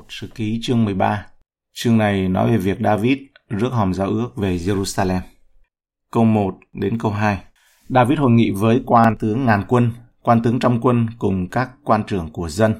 [0.00, 1.26] 1 Sử ký chương 13.
[1.72, 3.18] Chương này nói về việc David
[3.50, 5.20] rước hòm giao ước về Jerusalem.
[6.12, 7.38] Câu 1 đến câu 2.
[7.88, 9.90] David hội nghị với quan tướng ngàn quân,
[10.22, 12.74] quan tướng trăm quân cùng các quan trưởng của dân.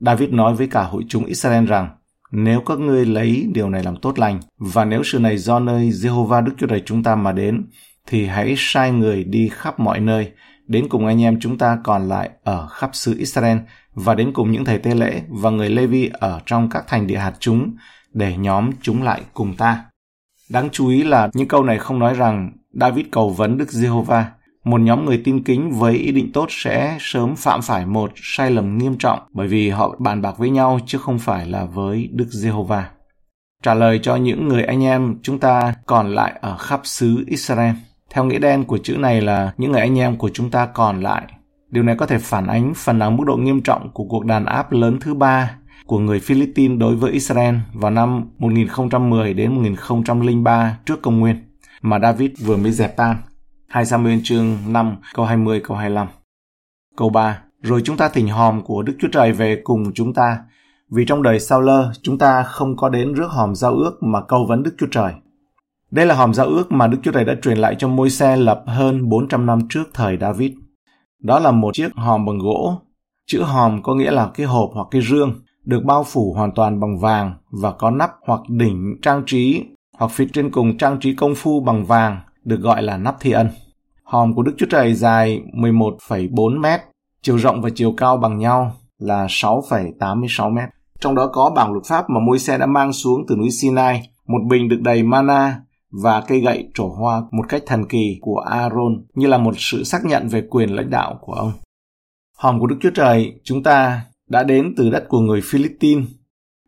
[0.00, 1.88] David nói với cả hội chúng Israel rằng,
[2.32, 5.90] nếu các ngươi lấy điều này làm tốt lành, và nếu sự này do nơi
[5.90, 7.66] Jehovah Đức Chúa Trời chúng ta mà đến,
[8.06, 10.32] thì hãy sai người đi khắp mọi nơi,
[10.66, 13.58] đến cùng anh em chúng ta còn lại ở khắp xứ Israel
[13.94, 17.18] và đến cùng những thầy tế lễ và người Levi ở trong các thành địa
[17.18, 17.74] hạt chúng
[18.12, 19.84] để nhóm chúng lại cùng ta.
[20.50, 24.30] Đáng chú ý là những câu này không nói rằng David cầu vấn Đức Giê-hô-va.
[24.64, 28.50] Một nhóm người tin kính với ý định tốt sẽ sớm phạm phải một sai
[28.50, 32.08] lầm nghiêm trọng bởi vì họ bàn bạc với nhau chứ không phải là với
[32.12, 32.90] Đức Giê-hô-va.
[33.62, 37.74] Trả lời cho những người anh em chúng ta còn lại ở khắp xứ Israel.
[38.10, 41.00] Theo nghĩa đen của chữ này là những người anh em của chúng ta còn
[41.00, 41.22] lại.
[41.70, 44.44] Điều này có thể phản ánh phần nào mức độ nghiêm trọng của cuộc đàn
[44.44, 50.78] áp lớn thứ ba của người Philippines đối với Israel vào năm 1010 đến 1003
[50.86, 51.36] trước công nguyên
[51.82, 53.16] mà David vừa mới dẹp tan.
[53.68, 56.06] 2 Samuel chương 5 câu 20 câu 25.
[56.96, 57.42] Câu 3.
[57.62, 60.38] Rồi chúng ta thỉnh hòm của Đức Chúa Trời về cùng chúng ta,
[60.90, 64.20] vì trong đời sau lơ chúng ta không có đến rước hòm giao ước mà
[64.28, 65.12] câu vấn Đức Chúa Trời.
[65.90, 68.36] Đây là hòm giao ước mà Đức Chúa Trời đã truyền lại cho môi xe
[68.36, 70.52] lập hơn 400 năm trước thời David.
[71.22, 72.78] Đó là một chiếc hòm bằng gỗ.
[73.26, 76.80] Chữ hòm có nghĩa là cái hộp hoặc cái rương, được bao phủ hoàn toàn
[76.80, 79.62] bằng vàng và có nắp hoặc đỉnh trang trí
[79.98, 83.30] hoặc phía trên cùng trang trí công phu bằng vàng được gọi là nắp thi
[83.30, 83.48] ân.
[84.04, 86.80] Hòm của Đức Chúa Trời dài 11,4 mét,
[87.22, 90.68] chiều rộng và chiều cao bằng nhau là 6,86 mét.
[91.00, 94.08] Trong đó có bảng luật pháp mà môi xe đã mang xuống từ núi Sinai,
[94.26, 95.60] một bình được đầy mana
[96.02, 99.84] và cây gậy trổ hoa một cách thần kỳ của Aaron như là một sự
[99.84, 101.52] xác nhận về quyền lãnh đạo của ông.
[102.38, 106.08] Hòm của Đức Chúa Trời chúng ta đã đến từ đất của người Philippines,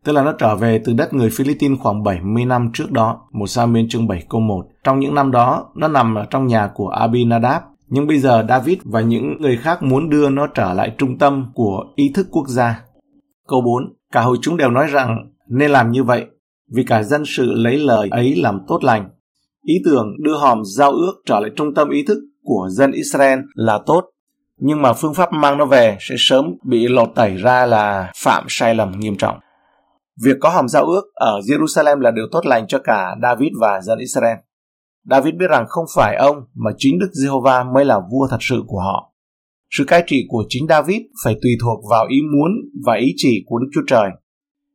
[0.05, 3.47] tức là nó trở về từ đất người Philippines khoảng 70 năm trước đó, một
[3.47, 4.67] sa miên chương 7 câu 1.
[4.85, 8.79] Trong những năm đó, nó nằm ở trong nhà của Abinadab, nhưng bây giờ David
[8.85, 12.49] và những người khác muốn đưa nó trở lại trung tâm của ý thức quốc
[12.49, 12.83] gia.
[13.49, 13.95] Câu 4.
[14.13, 16.27] Cả hội chúng đều nói rằng nên làm như vậy
[16.75, 19.09] vì cả dân sự lấy lời ấy làm tốt lành.
[19.63, 23.39] Ý tưởng đưa hòm giao ước trở lại trung tâm ý thức của dân Israel
[23.55, 24.05] là tốt,
[24.59, 28.45] nhưng mà phương pháp mang nó về sẽ sớm bị lột tẩy ra là phạm
[28.49, 29.39] sai lầm nghiêm trọng.
[30.25, 33.81] Việc có hòm giao ước ở Jerusalem là điều tốt lành cho cả David và
[33.81, 34.37] dân Israel.
[35.11, 38.63] David biết rằng không phải ông mà chính Đức Giê-hô-va mới là vua thật sự
[38.67, 39.13] của họ.
[39.71, 42.51] Sự cai trị của chính David phải tùy thuộc vào ý muốn
[42.87, 44.11] và ý chỉ của Đức Chúa Trời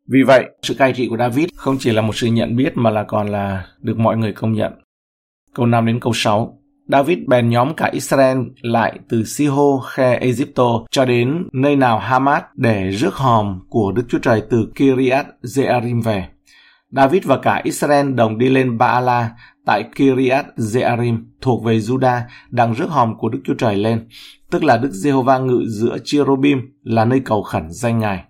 [0.07, 2.89] vì vậy, sự cai trị của David không chỉ là một sự nhận biết mà
[2.89, 4.73] là còn là được mọi người công nhận.
[5.55, 6.57] Câu 5 đến câu 6
[6.87, 12.45] David bèn nhóm cả Israel lại từ Siho khe Egypto cho đến nơi nào Hamat
[12.55, 16.27] để rước hòm của Đức Chúa Trời từ Kiriat Jearim về.
[16.91, 19.31] David và cả Israel đồng đi lên Baala
[19.65, 24.07] tại Kiriat Jearim thuộc về Judah đang rước hòm của Đức Chúa Trời lên,
[24.51, 28.23] tức là Đức Giê-hô-va ngự giữa Cherubim là nơi cầu khẩn danh Ngài.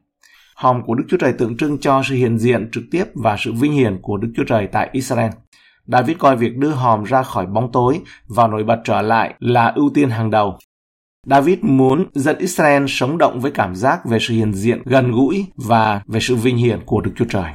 [0.57, 3.53] Hòm của Đức Chúa Trời tượng trưng cho sự hiện diện trực tiếp và sự
[3.53, 5.31] vinh hiển của Đức Chúa Trời tại Israel.
[5.85, 9.73] David coi việc đưa hòm ra khỏi bóng tối và nổi bật trở lại là
[9.75, 10.57] ưu tiên hàng đầu.
[11.25, 15.45] David muốn dẫn Israel sống động với cảm giác về sự hiện diện gần gũi
[15.55, 17.51] và về sự vinh hiển của Đức Chúa Trời.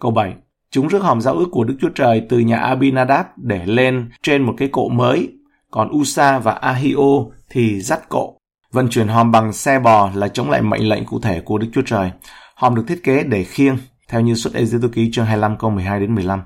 [0.00, 0.34] Câu 7.
[0.70, 4.42] Chúng rước hòm giao ước của Đức Chúa Trời từ nhà Abinadab để lên trên
[4.42, 5.32] một cái cộ mới,
[5.70, 8.37] còn Usa và Ahio thì dắt cộ.
[8.72, 11.66] Vận chuyển hòm bằng xe bò là chống lại mệnh lệnh cụ thể của Đức
[11.74, 12.10] Chúa Trời.
[12.54, 16.00] Hòm được thiết kế để khiêng, theo như xuất ê ký chương 25 câu 12
[16.00, 16.42] đến 15,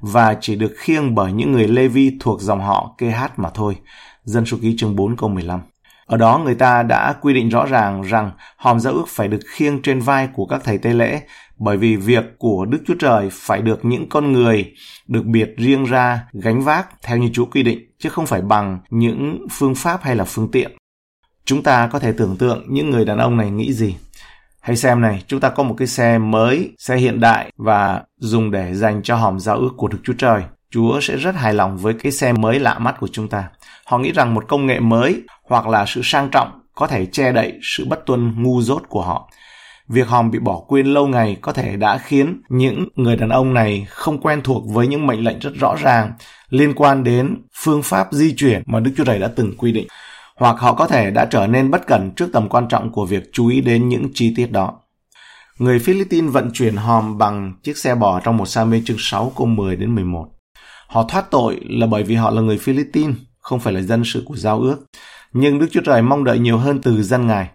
[0.00, 3.76] và chỉ được khiêng bởi những người Lê-vi thuộc dòng họ kê hát mà thôi.
[4.24, 5.60] Dân số ký chương 4 câu 15.
[6.06, 9.40] Ở đó người ta đã quy định rõ ràng rằng hòm giao ước phải được
[9.46, 11.20] khiêng trên vai của các thầy tế lễ
[11.58, 14.72] bởi vì việc của Đức Chúa Trời phải được những con người
[15.06, 18.78] được biệt riêng ra gánh vác theo như Chúa quy định chứ không phải bằng
[18.90, 20.76] những phương pháp hay là phương tiện.
[21.46, 23.96] Chúng ta có thể tưởng tượng những người đàn ông này nghĩ gì.
[24.60, 28.50] Hãy xem này, chúng ta có một cái xe mới, xe hiện đại và dùng
[28.50, 30.42] để dành cho hòm giao ước của Đức Chúa Trời.
[30.70, 33.48] Chúa sẽ rất hài lòng với cái xe mới lạ mắt của chúng ta.
[33.84, 37.32] Họ nghĩ rằng một công nghệ mới hoặc là sự sang trọng có thể che
[37.32, 39.30] đậy sự bất tuân ngu dốt của họ.
[39.88, 43.54] Việc hòm bị bỏ quên lâu ngày có thể đã khiến những người đàn ông
[43.54, 46.12] này không quen thuộc với những mệnh lệnh rất rõ ràng
[46.50, 49.86] liên quan đến phương pháp di chuyển mà Đức Chúa Trời đã từng quy định
[50.36, 53.30] hoặc họ có thể đã trở nên bất cẩn trước tầm quan trọng của việc
[53.32, 54.72] chú ý đến những chi tiết đó.
[55.58, 59.32] Người Philippines vận chuyển hòm bằng chiếc xe bò trong một sa mê chương 6
[59.36, 60.26] câu 10 đến 11.
[60.86, 64.22] Họ thoát tội là bởi vì họ là người Philippines, không phải là dân sự
[64.26, 64.76] của giao ước.
[65.32, 67.48] Nhưng Đức Chúa Trời mong đợi nhiều hơn từ dân Ngài.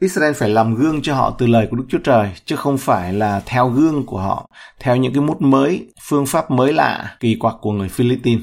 [0.00, 3.12] Israel phải làm gương cho họ từ lời của Đức Chúa Trời, chứ không phải
[3.12, 4.48] là theo gương của họ,
[4.80, 8.42] theo những cái mút mới, phương pháp mới lạ, kỳ quặc của người Philippines.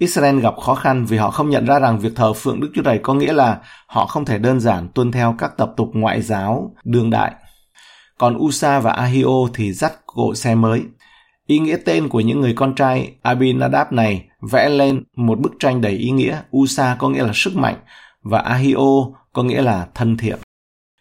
[0.00, 2.82] Israel gặp khó khăn vì họ không nhận ra rằng việc thờ phượng Đức Chúa
[2.82, 6.22] Trời có nghĩa là họ không thể đơn giản tuân theo các tập tục ngoại
[6.22, 7.32] giáo đương đại.
[8.18, 10.82] Còn Usa và Ahio thì dắt cỗ xe mới.
[11.46, 15.80] Ý nghĩa tên của những người con trai Abinadab này vẽ lên một bức tranh
[15.80, 16.42] đầy ý nghĩa.
[16.56, 17.76] Usa có nghĩa là sức mạnh
[18.22, 20.38] và Ahio có nghĩa là thân thiện.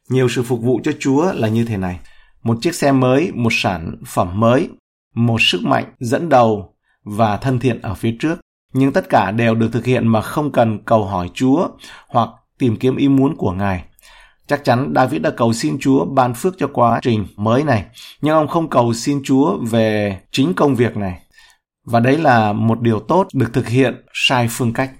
[0.09, 1.99] Nhiều sự phục vụ cho Chúa là như thế này.
[2.43, 4.69] Một chiếc xe mới, một sản phẩm mới,
[5.15, 6.73] một sức mạnh dẫn đầu
[7.03, 8.39] và thân thiện ở phía trước.
[8.73, 11.67] Nhưng tất cả đều được thực hiện mà không cần cầu hỏi Chúa
[12.07, 13.83] hoặc tìm kiếm ý muốn của Ngài.
[14.47, 17.85] Chắc chắn David đã cầu xin Chúa ban phước cho quá trình mới này,
[18.21, 21.19] nhưng ông không cầu xin Chúa về chính công việc này.
[21.85, 24.91] Và đấy là một điều tốt được thực hiện sai phương cách.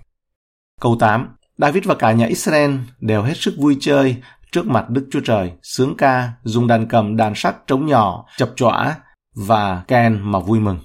[0.81, 1.27] Câu 8.
[1.57, 4.15] David và cả nhà Israel đều hết sức vui chơi
[4.51, 8.50] trước mặt Đức Chúa Trời, sướng ca, dùng đàn cầm, đàn sắt, trống nhỏ, chập
[8.56, 8.95] chọa
[9.36, 10.80] và kèn mà vui mừng.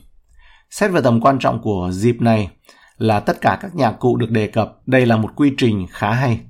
[0.74, 2.50] Xét về tầm quan trọng của dịp này
[2.98, 6.10] là tất cả các nhạc cụ được đề cập, đây là một quy trình khá
[6.10, 6.40] hay.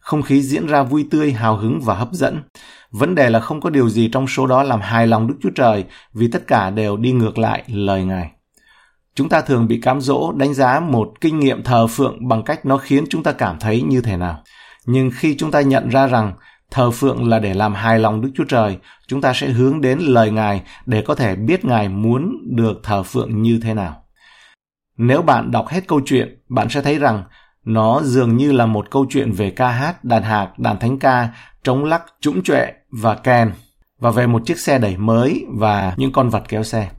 [0.00, 2.42] Không khí diễn ra vui tươi, hào hứng và hấp dẫn.
[2.90, 5.50] Vấn đề là không có điều gì trong số đó làm hài lòng Đức Chúa
[5.54, 5.84] Trời
[6.14, 8.30] vì tất cả đều đi ngược lại lời Ngài.
[9.14, 12.66] Chúng ta thường bị cám dỗ đánh giá một kinh nghiệm thờ phượng bằng cách
[12.66, 14.42] nó khiến chúng ta cảm thấy như thế nào.
[14.86, 16.32] Nhưng khi chúng ta nhận ra rằng
[16.74, 19.98] thờ phượng là để làm hài lòng Đức Chúa Trời, chúng ta sẽ hướng đến
[19.98, 24.02] lời Ngài để có thể biết Ngài muốn được thờ phượng như thế nào.
[24.96, 27.24] Nếu bạn đọc hết câu chuyện, bạn sẽ thấy rằng
[27.64, 31.28] nó dường như là một câu chuyện về ca hát, đàn hạc, đàn thánh ca,
[31.64, 33.52] trống lắc, trũng trệ và kèn,
[33.98, 36.90] và về một chiếc xe đẩy mới và những con vật kéo xe.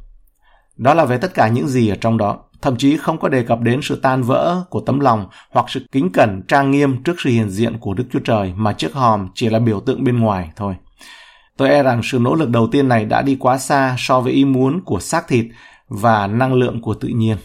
[0.78, 3.44] Đó là về tất cả những gì ở trong đó, thậm chí không có đề
[3.44, 7.16] cập đến sự tan vỡ của tấm lòng hoặc sự kính cẩn trang nghiêm trước
[7.20, 10.20] sự hiện diện của Đức Chúa Trời mà chiếc hòm chỉ là biểu tượng bên
[10.20, 10.76] ngoài thôi.
[11.58, 14.34] Tôi e rằng sự nỗ lực đầu tiên này đã đi quá xa so với
[14.34, 15.46] ý muốn của xác thịt
[15.88, 17.38] và năng lượng của tự nhiên.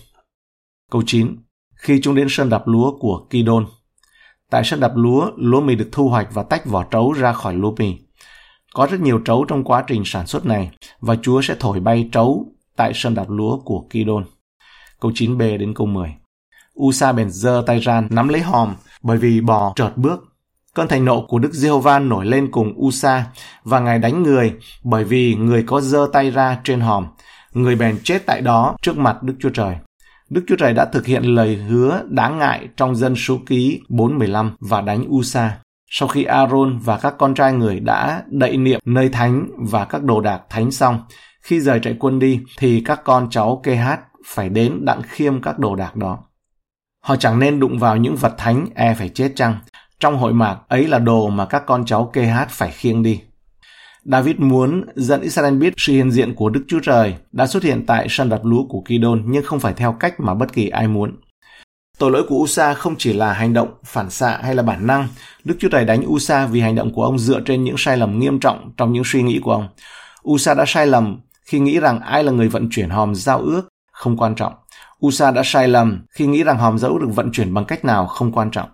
[0.90, 1.37] Câu 9.
[1.75, 3.67] Khi chúng đến sân đập lúa của Kidon.
[4.50, 7.55] Tại sân đập lúa, lúa mì được thu hoạch và tách vỏ trấu ra khỏi
[7.55, 7.99] lúa mì.
[8.75, 10.70] Có rất nhiều trấu trong quá trình sản xuất này
[11.00, 12.46] và Chúa sẽ thổi bay trấu
[12.76, 14.25] tại sân đạp lúa của Kidon.
[15.00, 16.14] Câu 9b đến câu 10.
[16.82, 20.25] Usa bèn giơ tay ra nắm lấy hòm bởi vì bò trợt bước.
[20.75, 23.26] Cơn thành nộ của Đức Giê-hô-va nổi lên cùng Usa
[23.64, 24.55] và ngài đánh người
[24.85, 27.06] bởi vì người có giơ tay ra trên hòm.
[27.52, 29.76] Người bèn chết tại đó trước mặt Đức Chúa Trời.
[30.31, 34.56] Đức Chúa Trời đã thực hiện lời hứa đáng ngại trong dân số ký 415
[34.61, 35.58] và đánh Usa.
[35.91, 40.03] Sau khi Aaron và các con trai người đã đậy niệm nơi thánh và các
[40.03, 41.00] đồ đạc thánh xong,
[41.43, 45.43] khi rời trại quân đi thì các con cháu kê hát phải đến đặng khiêm
[45.43, 46.19] các đồ đạc đó.
[47.05, 49.55] Họ chẳng nên đụng vào những vật thánh e phải chết chăng.
[50.00, 53.20] Trong hội mạc, ấy là đồ mà các con cháu kê hát phải khiêng đi.
[54.05, 57.87] David muốn dẫn Israel biết sự hiện diện của Đức Chúa Trời đã xuất hiện
[57.87, 60.88] tại sân đặt lúa của Kidon, nhưng không phải theo cách mà bất kỳ ai
[60.88, 61.17] muốn.
[61.99, 65.08] Tội lỗi của Usa không chỉ là hành động phản xạ hay là bản năng.
[65.44, 68.19] Đức Chúa Trời đánh Usa vì hành động của ông dựa trên những sai lầm
[68.19, 69.69] nghiêm trọng trong những suy nghĩ của ông.
[70.28, 73.69] Usa đã sai lầm khi nghĩ rằng ai là người vận chuyển hòm giao ước
[74.00, 74.52] không quan trọng.
[75.06, 78.06] Usa đã sai lầm khi nghĩ rằng hòm giao được vận chuyển bằng cách nào
[78.06, 78.69] không quan trọng.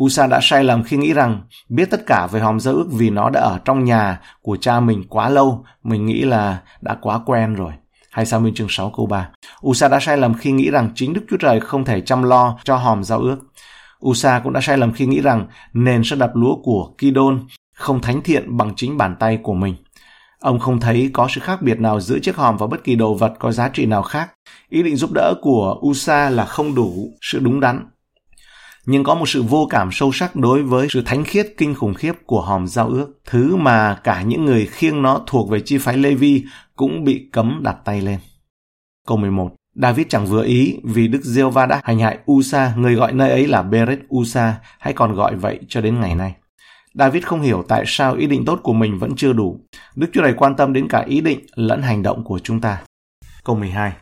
[0.00, 3.10] Usa đã sai lầm khi nghĩ rằng biết tất cả về hòm giao ước vì
[3.10, 7.20] nó đã ở trong nhà của cha mình quá lâu, mình nghĩ là đã quá
[7.26, 7.72] quen rồi.
[8.10, 9.28] Hay sao minh chương 6 câu 3.
[9.66, 12.58] Usa đã sai lầm khi nghĩ rằng chính Đức Chúa Trời không thể chăm lo
[12.64, 13.38] cho hòm giao ước.
[14.06, 18.00] Usa cũng đã sai lầm khi nghĩ rằng nền sẽ đập lúa của Kidon không
[18.00, 19.76] thánh thiện bằng chính bàn tay của mình.
[20.40, 23.14] Ông không thấy có sự khác biệt nào giữa chiếc hòm và bất kỳ đồ
[23.14, 24.30] vật có giá trị nào khác.
[24.68, 27.86] Ý định giúp đỡ của Usa là không đủ sự đúng đắn.
[28.86, 31.94] Nhưng có một sự vô cảm sâu sắc đối với sự thánh khiết kinh khủng
[31.94, 35.78] khiếp của hòm giao ước, thứ mà cả những người khiêng nó thuộc về chi
[35.78, 36.44] phái Levi
[36.76, 38.18] cũng bị cấm đặt tay lên.
[39.06, 42.94] Câu 11 David chẳng vừa ý vì Đức giê va đã hành hại Usa, người
[42.94, 46.34] gọi nơi ấy là Beret Usa, hay còn gọi vậy cho đến ngày nay.
[46.98, 49.60] David không hiểu tại sao ý định tốt của mình vẫn chưa đủ.
[49.96, 52.82] Đức Chúa Trời quan tâm đến cả ý định lẫn hành động của chúng ta.
[53.44, 53.92] Câu 12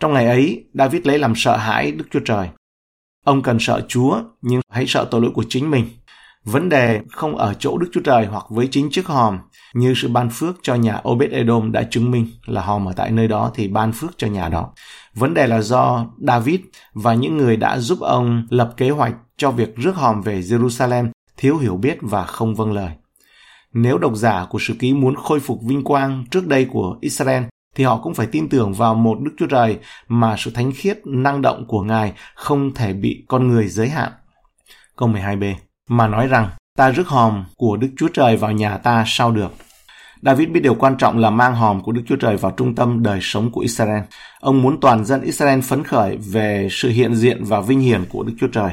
[0.00, 2.48] Trong ngày ấy, David lấy làm sợ hãi Đức Chúa Trời.
[3.24, 5.86] Ông cần sợ Chúa, nhưng hãy sợ tội lỗi của chính mình.
[6.44, 9.38] Vấn đề không ở chỗ Đức Chúa Trời hoặc với chính chiếc hòm,
[9.74, 13.28] như sự ban phước cho nhà Obed-Edom đã chứng minh là hòm ở tại nơi
[13.28, 14.72] đó thì ban phước cho nhà đó.
[15.14, 16.60] Vấn đề là do David
[16.92, 21.08] và những người đã giúp ông lập kế hoạch cho việc rước hòm về Jerusalem
[21.36, 22.90] thiếu hiểu biết và không vâng lời.
[23.72, 27.42] Nếu độc giả của sử ký muốn khôi phục vinh quang trước đây của Israel,
[27.74, 30.98] thì họ cũng phải tin tưởng vào một Đức Chúa Trời mà sự thánh khiết,
[31.04, 34.12] năng động của Ngài không thể bị con người giới hạn.
[34.96, 35.54] Câu 12b
[35.88, 36.48] mà nói rằng
[36.78, 39.52] ta rước hòm của Đức Chúa Trời vào nhà ta sao được.
[40.22, 43.02] David biết điều quan trọng là mang hòm của Đức Chúa Trời vào trung tâm
[43.02, 44.02] đời sống của Israel.
[44.40, 48.22] Ông muốn toàn dân Israel phấn khởi về sự hiện diện và vinh hiển của
[48.22, 48.70] Đức Chúa Trời.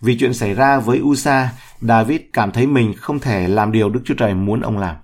[0.00, 1.50] Vì chuyện xảy ra với Usa,
[1.80, 4.96] David cảm thấy mình không thể làm điều Đức Chúa Trời muốn ông làm.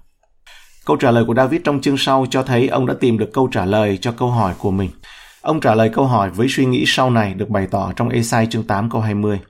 [0.86, 3.48] Câu trả lời của David trong chương sau cho thấy ông đã tìm được câu
[3.52, 4.90] trả lời cho câu hỏi của mình.
[5.40, 8.46] Ông trả lời câu hỏi với suy nghĩ sau này được bày tỏ trong Esai
[8.46, 9.40] chương 8 câu 20.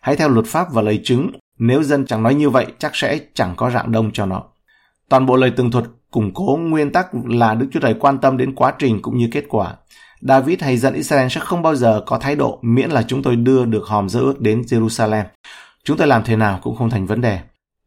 [0.00, 3.18] Hãy theo luật pháp và lời chứng, nếu dân chẳng nói như vậy chắc sẽ
[3.34, 4.42] chẳng có rạng đông cho nó.
[5.08, 8.36] Toàn bộ lời tường thuật củng cố nguyên tắc là Đức Chúa Trời quan tâm
[8.36, 9.74] đến quá trình cũng như kết quả.
[10.20, 13.36] David hay dân Israel sẽ không bao giờ có thái độ miễn là chúng tôi
[13.36, 15.24] đưa được hòm dơ ước đến Jerusalem.
[15.84, 17.40] Chúng tôi làm thế nào cũng không thành vấn đề.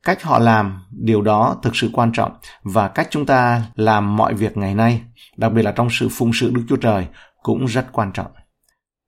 [0.03, 2.31] Cách họ làm, điều đó thực sự quan trọng
[2.63, 5.01] và cách chúng ta làm mọi việc ngày nay,
[5.37, 7.07] đặc biệt là trong sự phụng sự Đức Chúa Trời,
[7.43, 8.31] cũng rất quan trọng.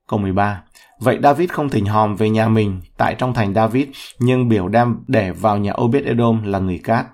[0.08, 0.62] Câu 13.
[1.00, 3.88] Vậy David không thỉnh hòm về nhà mình tại trong thành David,
[4.18, 7.06] nhưng biểu đem để vào nhà Obed-edom là người cát.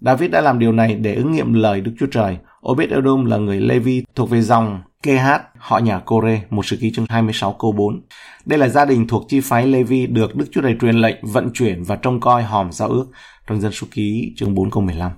[0.00, 2.38] David đã làm điều này để ứng nghiệm lời Đức Chúa Trời.
[2.62, 7.06] Obed-edom là người Levi thuộc về dòng KH họ nhà Kore, một sự ký chương
[7.08, 8.00] 26 câu 4.
[8.44, 11.50] Đây là gia đình thuộc chi phái Levi được Đức Chúa Trời truyền lệnh vận
[11.54, 13.06] chuyển và trông coi hòm giao ước
[13.46, 15.12] trong dân số ký chương 4 câu 15.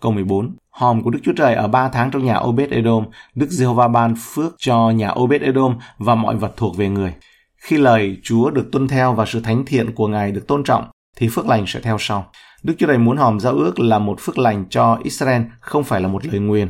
[0.00, 0.56] Câu 14.
[0.70, 4.54] Hòm của Đức Chúa Trời ở 3 tháng trong nhà Obed-edom, Đức Giê-hô-va ban phước
[4.58, 7.14] cho nhà Obed-edom và mọi vật thuộc về người.
[7.56, 10.84] Khi lời Chúa được tuân theo và sự thánh thiện của Ngài được tôn trọng,
[11.16, 12.30] thì phước lành sẽ theo sau.
[12.62, 16.00] Đức Chúa Trời muốn hòm giao ước là một phước lành cho Israel, không phải
[16.00, 16.68] là một lời nguyền.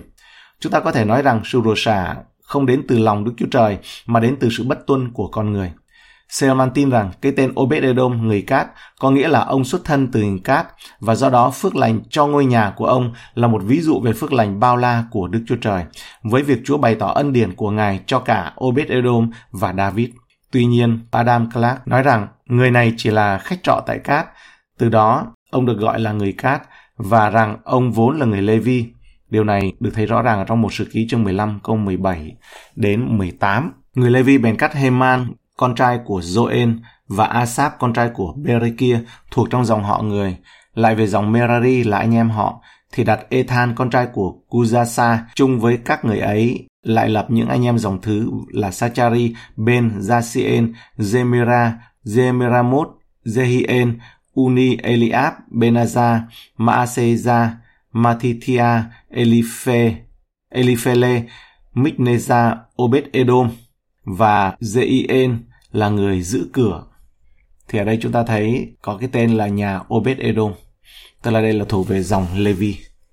[0.60, 3.46] Chúng ta có thể nói rằng sự rủa xả không đến từ lòng Đức Chúa
[3.50, 5.72] Trời mà đến từ sự bất tuân của con người.
[6.28, 10.20] Selman tin rằng cái tên Obed-edom người cát có nghĩa là ông xuất thân từ
[10.20, 10.66] hình cát
[11.00, 14.12] và do đó phước lành cho ngôi nhà của ông là một ví dụ về
[14.12, 15.84] phước lành bao la của Đức Chúa Trời
[16.22, 20.08] với việc Chúa bày tỏ ân điển của Ngài cho cả Obed-edom và David.
[20.50, 24.26] Tuy nhiên, Adam Clark nói rằng người này chỉ là khách trọ tại cát,
[24.78, 26.62] từ đó ông được gọi là người cát
[26.96, 28.86] và rằng ông vốn là người Levi.
[29.30, 32.37] Điều này được thấy rõ ràng ở trong một sự ký chương 15 câu 17
[32.76, 33.73] đến 18.
[33.95, 36.78] Người Levi bèn cắt Heman, con trai của Joel
[37.09, 40.37] và Asap, con trai của Berekia, thuộc trong dòng họ người.
[40.75, 42.61] Lại về dòng Merari là anh em họ,
[42.92, 47.49] thì đặt Ethan, con trai của Kuzasa, chung với các người ấy, lại lập những
[47.49, 51.73] anh em dòng thứ là Sachari, Ben, Jasien, Zemira,
[52.04, 52.87] Zemiramot,
[53.25, 53.92] Zehien,
[54.35, 56.21] Uni, Eliab, Benaza,
[56.59, 57.49] Maaseza,
[57.96, 59.94] Matithia, Elife,
[60.50, 61.22] Elifele,
[61.74, 63.50] Mikneza, Obed-edom
[64.04, 65.36] và Zeien
[65.72, 66.86] là người giữ cửa.
[67.68, 70.52] Thì ở đây chúng ta thấy có cái tên là nhà Obed-edom,
[71.22, 72.76] tức là đây là thuộc về dòng Levi.